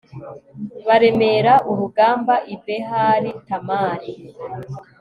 baremera 0.87 1.53
urugamba 1.71 2.35
i 2.53 2.55
behali 2.63 3.31
tamari 3.47 4.11